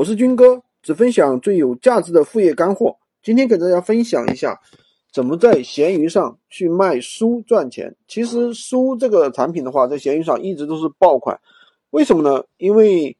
[0.00, 2.96] 我是军哥，只分享最有价值的副业干货。
[3.22, 4.58] 今天给大家分享一下，
[5.12, 7.94] 怎么在闲鱼上去卖书赚钱。
[8.08, 11.38] 其实书这个产品的话，在闲鱼上一直都是爆款。
[11.90, 12.42] 为什么呢？
[12.56, 13.14] 因为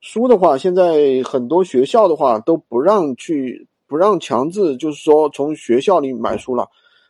[0.00, 6.66] 书的话，现在很多学校的话都不让去，不让强制，就是说从学校里买书了。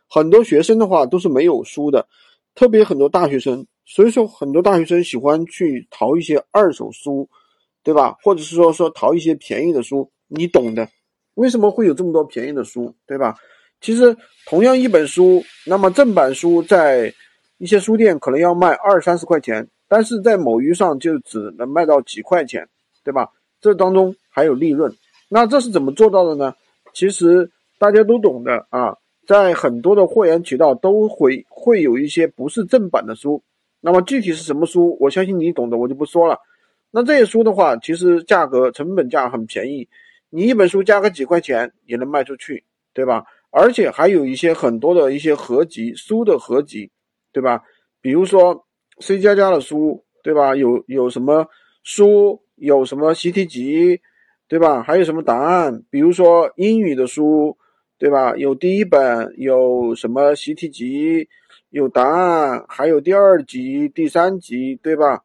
[0.09, 2.05] 很多学生的话都是没有书的，
[2.55, 7.29] 特别很多大学生，所以说很多大学生喜欢去淘一些二手书。
[7.83, 8.15] 对吧？
[8.23, 10.87] 或者是说说淘一些便宜的书，你懂的。
[11.35, 12.95] 为什么会有这么多便宜的书？
[13.05, 13.35] 对吧？
[13.81, 14.15] 其实
[14.45, 17.13] 同样一本书，那么正版书在
[17.57, 22.67] 一些书店可能要卖二三十块钱，但是在某鱼上就只能卖到几块钱，
[23.03, 23.29] 对吧？
[23.59, 24.93] 这当中还有利润。
[25.27, 26.53] 那这是怎么做到的呢？
[26.93, 28.95] 其实大家都懂的啊，
[29.27, 33.43] 在很多的货源渠道都会会有一些不是正版的书。
[33.81, 34.95] 那么具体是什么书？
[35.01, 36.37] 我相信你懂的，我就不说了。
[36.95, 39.89] 那这些书的话，其实价格成本价很便宜，
[40.29, 42.63] 你一本书加个几块钱也能卖出去，
[42.93, 43.25] 对吧？
[43.49, 46.91] 而且还有一些很多的一些合集书的合集，
[47.31, 47.63] 对吧？
[47.99, 48.63] 比如说
[48.99, 50.55] C 加加的书，对吧？
[50.55, 51.47] 有有什么
[51.81, 53.99] 书，有什么习题集，
[54.47, 54.83] 对吧？
[54.83, 55.83] 还有什么答案？
[55.89, 57.57] 比如说英语的书，
[57.97, 58.35] 对吧？
[58.37, 61.27] 有第一本，有什么习题集，
[61.71, 65.23] 有答案，还有第二集、第三集，对吧？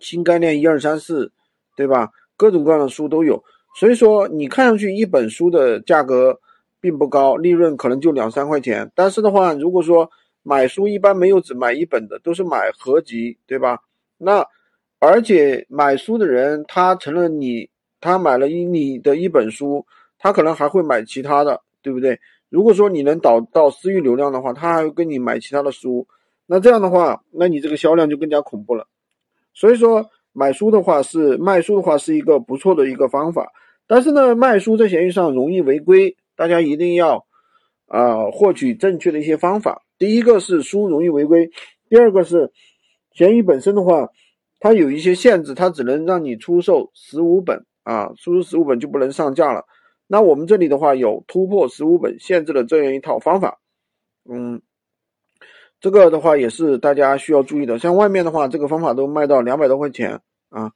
[0.00, 1.30] 新概念一二三四，
[1.76, 2.10] 对吧？
[2.36, 3.42] 各种各样的书都有，
[3.76, 6.38] 所以说你看上去一本书的价格
[6.80, 8.90] 并不高，利润可能就两三块钱。
[8.94, 10.10] 但是的话，如果说
[10.42, 13.78] 买书一般没有只买一本的，都是买合集，对吧？
[14.18, 14.44] 那
[14.98, 19.86] 而且买书的人他成了你，他买了一你的一本书，
[20.18, 22.18] 他可能还会买其他的，对不对？
[22.48, 26.06] 如果说你能导到私域流量的话，他还会跟你买其他的书，
[26.46, 28.86] 那这样的话，那你这个销量就更加恐怖了。
[29.54, 33.48] 所以说，买书的话是卖书的话是一个不错的一个方法，
[33.86, 37.24] 但是呢，卖书在闲鱼上容易违规，大家一定要
[37.86, 39.82] 啊获取正确的一些方法。
[39.96, 41.48] 第一个是书容易违规，
[41.88, 42.52] 第二个是
[43.12, 44.08] 闲鱼本身的话，
[44.58, 49.64] 它有一些限制，它只能让你出售十五本啊，出售十五本就不能上架了。
[50.08, 53.60] 那我们这里的话有突破十五本限制的这样一套方法，
[54.28, 54.60] 嗯。
[55.80, 60.72] 这个的话也是大家需要注意的，像外面的话，这个方法都卖到两百多块钱啊。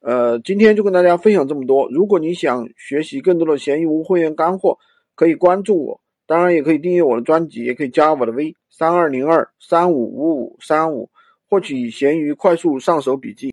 [0.00, 1.88] 呃，今天就跟大家分享这么多。
[1.90, 4.78] 如果你想学习更多的闲鱼无会员干货，
[5.14, 11.10] 可以关注我，当然也可以订阅我的专辑，也可以加我的微三二零二三五五五三五，
[11.48, 13.48] 获取闲鱼快速上手笔记。